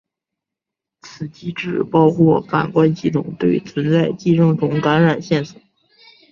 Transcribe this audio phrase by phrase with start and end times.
[1.03, 5.61] 此机制包括感官系统对存在寄生虫感染线索。